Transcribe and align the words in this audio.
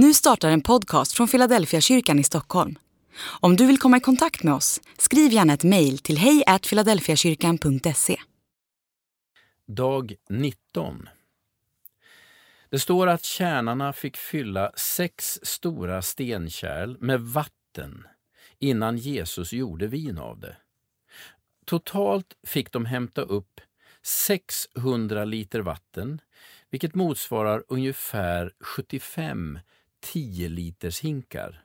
Nu 0.00 0.14
startar 0.14 0.50
en 0.50 0.60
podcast 0.60 1.12
från 1.12 1.28
Philadelphia 1.28 1.80
kyrkan 1.80 2.18
i 2.18 2.24
Stockholm. 2.24 2.78
Om 3.40 3.56
du 3.56 3.66
vill 3.66 3.78
komma 3.78 3.96
i 3.96 4.00
kontakt 4.00 4.42
med 4.42 4.54
oss, 4.54 4.80
skriv 4.98 5.32
gärna 5.32 5.52
ett 5.52 5.64
mejl 5.64 5.98
till 5.98 6.18
hejfiladelfiakyrkan.se. 6.18 8.16
Dag 9.66 10.14
19 10.28 11.08
Det 12.70 12.78
står 12.78 13.06
att 13.06 13.24
tjänarna 13.24 13.92
fick 13.92 14.16
fylla 14.16 14.72
sex 14.76 15.38
stora 15.42 16.02
stenkärl 16.02 16.96
med 17.00 17.20
vatten 17.20 18.06
innan 18.58 18.96
Jesus 18.96 19.52
gjorde 19.52 19.86
vin 19.86 20.18
av 20.18 20.40
det. 20.40 20.56
Totalt 21.64 22.36
fick 22.46 22.72
de 22.72 22.86
hämta 22.86 23.22
upp 23.22 23.60
600 24.02 25.24
liter 25.24 25.60
vatten, 25.60 26.20
vilket 26.70 26.94
motsvarar 26.94 27.64
ungefär 27.68 28.52
75 28.60 29.58
10 30.00 30.48
liters 30.48 31.00
hinkar. 31.00 31.64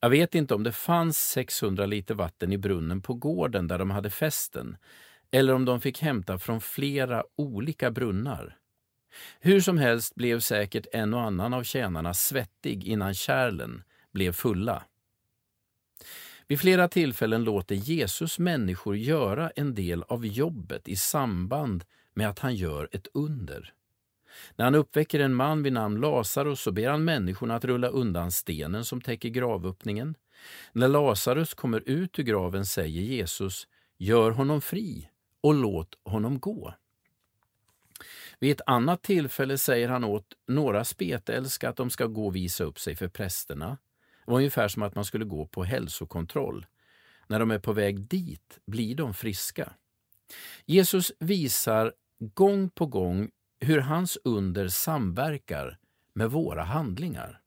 Jag 0.00 0.10
vet 0.10 0.34
inte 0.34 0.54
om 0.54 0.62
det 0.62 0.72
fanns 0.72 1.18
600 1.18 1.86
liter 1.86 2.14
vatten 2.14 2.52
i 2.52 2.58
brunnen 2.58 3.02
på 3.02 3.14
gården 3.14 3.68
där 3.68 3.78
de 3.78 3.90
hade 3.90 4.10
festen, 4.10 4.76
eller 5.30 5.54
om 5.54 5.64
de 5.64 5.80
fick 5.80 6.02
hämta 6.02 6.38
från 6.38 6.60
flera 6.60 7.24
olika 7.36 7.90
brunnar. 7.90 8.56
Hur 9.40 9.60
som 9.60 9.78
helst 9.78 10.14
blev 10.14 10.40
säkert 10.40 10.86
en 10.92 11.14
och 11.14 11.20
annan 11.20 11.54
av 11.54 11.62
tjänarna 11.62 12.14
svettig 12.14 12.84
innan 12.84 13.14
kärlen 13.14 13.82
blev 14.12 14.32
fulla. 14.32 14.82
Vid 16.48 16.60
flera 16.60 16.88
tillfällen 16.88 17.44
låter 17.44 17.74
Jesus 17.74 18.38
människor 18.38 18.96
göra 18.96 19.50
en 19.50 19.74
del 19.74 20.02
av 20.02 20.26
jobbet 20.26 20.88
i 20.88 20.96
samband 20.96 21.84
med 22.14 22.28
att 22.28 22.38
han 22.38 22.54
gör 22.54 22.88
ett 22.92 23.08
under. 23.14 23.72
När 24.56 24.64
han 24.64 24.74
uppväcker 24.74 25.20
en 25.20 25.34
man 25.34 25.62
vid 25.62 25.72
namn 25.72 26.00
Lazarus 26.00 26.60
så 26.60 26.72
ber 26.72 26.88
han 26.88 27.04
människorna 27.04 27.54
att 27.56 27.64
rulla 27.64 27.88
undan 27.88 28.32
stenen 28.32 28.84
som 28.84 29.00
täcker 29.00 29.28
gravöppningen. 29.28 30.14
När 30.72 30.88
Lazarus 30.88 31.54
kommer 31.54 31.82
ut 31.86 32.18
ur 32.18 32.22
graven 32.22 32.66
säger 32.66 33.02
Jesus, 33.02 33.68
gör 33.98 34.30
honom 34.30 34.60
fri 34.60 35.08
och 35.40 35.54
låt 35.54 35.98
honom 36.04 36.40
gå. 36.40 36.74
Vid 38.38 38.52
ett 38.52 38.60
annat 38.66 39.02
tillfälle 39.02 39.58
säger 39.58 39.88
han 39.88 40.04
åt 40.04 40.34
några 40.46 40.84
spetälska 40.84 41.68
att 41.68 41.76
de 41.76 41.90
ska 41.90 42.06
gå 42.06 42.26
och 42.26 42.36
visa 42.36 42.64
upp 42.64 42.78
sig 42.78 42.96
för 42.96 43.08
prästerna. 43.08 43.78
Det 44.24 44.30
var 44.30 44.38
ungefär 44.38 44.68
som 44.68 44.82
att 44.82 44.94
man 44.94 45.04
skulle 45.04 45.24
gå 45.24 45.46
på 45.46 45.64
hälsokontroll. 45.64 46.66
När 47.26 47.38
de 47.38 47.50
är 47.50 47.58
på 47.58 47.72
väg 47.72 48.00
dit 48.00 48.58
blir 48.66 48.94
de 48.94 49.14
friska. 49.14 49.72
Jesus 50.64 51.12
visar 51.18 51.92
gång 52.18 52.70
på 52.70 52.86
gång 52.86 53.30
hur 53.66 53.78
hans 53.78 54.18
under 54.24 54.68
samverkar 54.68 55.78
med 56.12 56.30
våra 56.30 56.62
handlingar. 56.62 57.40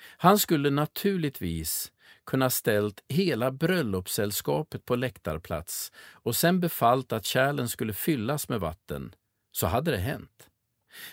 Han 0.00 0.38
skulle 0.38 0.70
naturligtvis 0.70 1.92
kunna 2.24 2.50
ställt 2.50 3.04
hela 3.08 3.50
bröllopssällskapet 3.50 4.84
på 4.84 4.96
läktarplats 4.96 5.92
och 5.98 6.36
sen 6.36 6.60
befallt 6.60 7.12
att 7.12 7.24
kärlen 7.24 7.68
skulle 7.68 7.92
fyllas 7.92 8.48
med 8.48 8.60
vatten, 8.60 9.14
så 9.52 9.66
hade 9.66 9.90
det 9.90 9.96
hänt. 9.96 10.48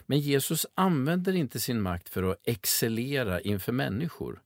Men 0.01 0.19
Jesus 0.19 0.65
använder 0.75 1.33
inte 1.33 1.59
sin 1.59 1.81
makt 1.81 2.09
för 2.09 2.23
att 2.23 2.41
excellera 2.43 3.41
inför 3.41 3.71
människor, 3.71 4.41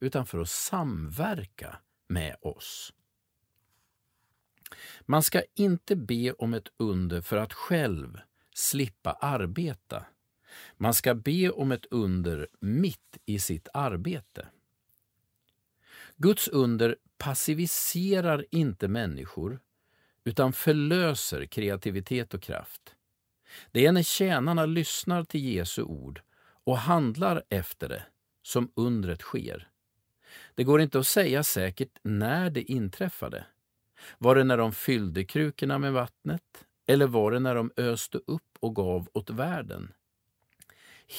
utan 0.00 0.26
för 0.26 0.38
att 0.38 0.48
samverka 0.48 1.76
med 2.08 2.36
oss. 2.40 2.92
Man 5.00 5.22
ska 5.22 5.42
inte 5.54 5.96
be 5.96 6.32
om 6.32 6.54
ett 6.54 6.68
under 6.76 7.20
för 7.20 7.36
att 7.36 7.52
själv 7.52 8.20
slippa 8.54 9.12
arbeta. 9.12 10.04
Man 10.76 10.94
ska 10.94 11.14
be 11.14 11.50
om 11.50 11.72
ett 11.72 11.86
under 11.90 12.48
mitt 12.60 13.18
i 13.26 13.38
sitt 13.38 13.68
arbete. 13.74 14.48
Guds 16.16 16.48
under 16.48 16.96
passiviserar 17.18 18.46
inte 18.50 18.88
människor 18.88 19.60
utan 20.24 20.52
förlöser 20.52 21.46
kreativitet 21.46 22.34
och 22.34 22.42
kraft. 22.42 22.94
Det 23.70 23.86
är 23.86 23.92
när 23.92 24.02
tjänarna 24.02 24.66
lyssnar 24.66 25.24
till 25.24 25.44
Jesu 25.44 25.82
ord 25.82 26.22
och 26.64 26.78
handlar 26.78 27.42
efter 27.48 27.88
det 27.88 28.02
som 28.42 28.72
undret 28.76 29.20
sker. 29.20 29.68
Det 30.54 30.64
går 30.64 30.80
inte 30.80 30.98
att 30.98 31.06
säga 31.06 31.42
säkert 31.42 31.98
när 32.02 32.50
det 32.50 32.72
inträffade. 32.72 33.44
Var 34.18 34.34
det 34.34 34.44
när 34.44 34.56
de 34.56 34.72
fyllde 34.72 35.24
krukorna 35.24 35.78
med 35.78 35.92
vattnet 35.92 36.64
eller 36.92 37.06
var 37.06 37.30
det 37.30 37.40
när 37.40 37.54
de 37.54 37.72
öste 37.76 38.20
upp 38.26 38.58
och 38.60 38.74
gav 38.74 39.08
åt 39.12 39.30
världen? 39.30 39.92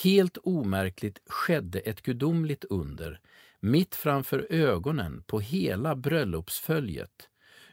Helt 0.03 0.37
omärkligt 0.37 1.19
skedde 1.25 1.79
ett 1.79 2.01
gudomligt 2.01 2.63
under 2.63 3.19
mitt 3.59 3.95
framför 3.95 4.47
ögonen 4.49 5.23
på 5.27 5.39
hela 5.39 5.95
bröllopsföljet 5.95 7.29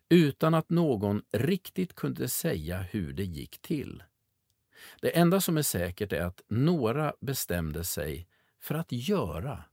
utan 0.08 0.54
att 0.54 0.70
någon 0.70 1.22
riktigt 1.32 1.94
kunde 1.94 2.28
säga 2.28 2.78
hur 2.78 3.12
det 3.12 3.24
gick 3.24 3.62
till. 3.62 4.02
Det 5.00 5.16
enda 5.16 5.40
som 5.40 5.56
är 5.56 5.62
säkert 5.62 6.12
är 6.12 6.22
att 6.22 6.42
några 6.48 7.14
bestämde 7.20 7.84
sig 7.84 8.28
för 8.60 8.74
att 8.74 8.92
göra 8.92 9.64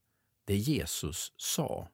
det 0.45 0.55
Jesus 0.55 1.33
sa. 1.37 1.87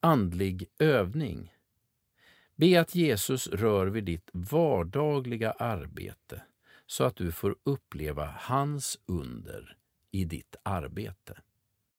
Andlig 0.00 0.66
övning 0.78 1.52
Be 2.58 2.80
att 2.80 2.94
Jesus 2.94 3.46
rör 3.46 3.86
vid 3.86 4.04
ditt 4.04 4.30
vardagliga 4.32 5.52
arbete 5.52 6.42
så 6.86 7.04
att 7.04 7.16
du 7.16 7.32
får 7.32 7.56
uppleva 7.64 8.34
hans 8.38 8.98
under 9.06 9.76
i 10.10 10.24
ditt 10.24 10.56
arbete. 10.62 11.38